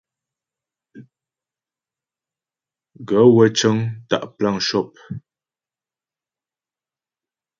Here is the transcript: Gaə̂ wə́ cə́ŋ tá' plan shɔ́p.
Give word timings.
Gaə̂ 3.07 3.27
wə́ 3.35 3.47
cə́ŋ 3.57 3.77
tá' 4.07 4.27
plan 4.35 4.57
shɔ́p. 4.67 4.89